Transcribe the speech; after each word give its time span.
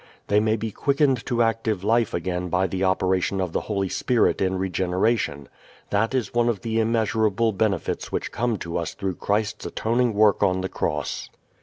They 0.29 0.39
may 0.39 0.55
be 0.55 0.71
quickened 0.71 1.23
to 1.27 1.43
active 1.43 1.83
life 1.83 2.11
again 2.11 2.49
by 2.49 2.65
the 2.65 2.83
operation 2.83 3.39
of 3.39 3.51
the 3.53 3.61
Holy 3.61 3.87
Spirit 3.87 4.41
in 4.41 4.55
regeneration; 4.57 5.47
that 5.91 6.15
is 6.15 6.33
one 6.33 6.49
of 6.49 6.61
the 6.61 6.79
immeasurable 6.79 7.51
benefits 7.51 8.11
which 8.11 8.31
come 8.31 8.57
to 8.57 8.79
us 8.79 8.95
through 8.95 9.17
Christ's 9.17 9.67
atoning 9.67 10.15
work 10.15 10.41
on 10.41 10.61
the 10.61 10.69
cross. 10.69 11.29